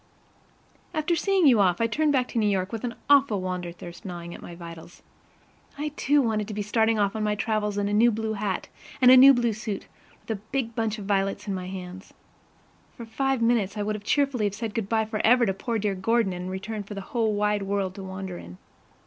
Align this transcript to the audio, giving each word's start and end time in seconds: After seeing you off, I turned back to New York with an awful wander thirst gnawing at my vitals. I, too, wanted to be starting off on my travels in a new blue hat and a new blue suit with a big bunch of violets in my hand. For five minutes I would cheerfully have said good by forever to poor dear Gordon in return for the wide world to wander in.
After 0.95 1.15
seeing 1.15 1.45
you 1.45 1.59
off, 1.59 1.79
I 1.79 1.85
turned 1.85 2.11
back 2.11 2.27
to 2.29 2.39
New 2.39 2.49
York 2.49 2.71
with 2.71 2.83
an 2.83 2.95
awful 3.07 3.39
wander 3.39 3.71
thirst 3.71 4.03
gnawing 4.03 4.33
at 4.33 4.41
my 4.41 4.55
vitals. 4.55 5.03
I, 5.77 5.89
too, 5.89 6.23
wanted 6.23 6.47
to 6.47 6.55
be 6.55 6.63
starting 6.63 6.97
off 6.97 7.15
on 7.15 7.21
my 7.21 7.35
travels 7.35 7.77
in 7.77 7.87
a 7.87 7.93
new 7.93 8.09
blue 8.09 8.33
hat 8.33 8.67
and 8.99 9.11
a 9.11 9.15
new 9.15 9.31
blue 9.31 9.53
suit 9.53 9.85
with 10.19 10.31
a 10.31 10.41
big 10.51 10.73
bunch 10.73 10.97
of 10.97 11.05
violets 11.05 11.47
in 11.47 11.53
my 11.53 11.67
hand. 11.67 12.07
For 12.97 13.05
five 13.05 13.43
minutes 13.43 13.77
I 13.77 13.83
would 13.83 14.03
cheerfully 14.03 14.45
have 14.45 14.55
said 14.55 14.73
good 14.73 14.89
by 14.89 15.05
forever 15.05 15.45
to 15.45 15.53
poor 15.53 15.77
dear 15.77 15.93
Gordon 15.93 16.33
in 16.33 16.49
return 16.49 16.81
for 16.81 16.95
the 16.95 17.05
wide 17.13 17.61
world 17.61 17.93
to 17.93 18.01
wander 18.03 18.39
in. 18.39 18.57